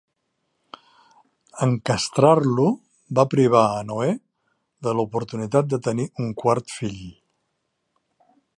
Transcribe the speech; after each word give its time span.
En 1.65 1.75
castrar-lo 1.89 2.65
va 3.19 3.27
privar 3.33 3.61
a 3.75 3.83
Noè 3.91 4.09
de 4.87 4.95
l'oportunitat 5.01 5.69
de 5.75 5.81
tenir 5.89 6.07
un 6.25 6.33
quart 6.43 6.75
fill. 6.79 7.01